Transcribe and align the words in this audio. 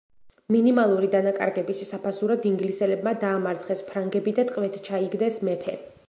მინიმალური 0.53 1.09
დანაკარგების 1.15 1.83
საფასურად 1.89 2.47
ინგლისელებმა 2.51 3.13
დაამარცხეს 3.25 3.83
ფრანგები 3.91 4.33
და 4.39 4.47
ტყვედ 4.53 4.81
ჩაიგდეს 4.89 5.37
მეფე. 5.51 5.77